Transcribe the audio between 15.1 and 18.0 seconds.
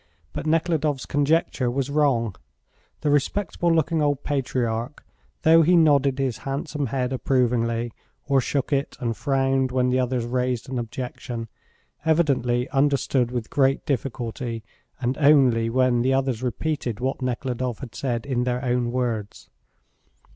only when the others repeated what Nekhludoff had